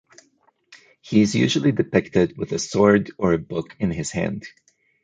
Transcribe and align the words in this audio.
He 1.01 1.21
is 1.21 1.35
usually 1.35 1.71
depicted 1.71 2.35
with 2.35 2.53
a 2.53 2.57
sword 2.57 3.11
or 3.19 3.33
a 3.33 3.37
book 3.37 3.75
in 3.79 3.91
his 3.91 4.09
hand. 4.09 4.47